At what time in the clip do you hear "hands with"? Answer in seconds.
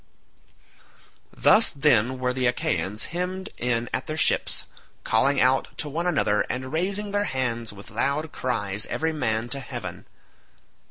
7.25-7.91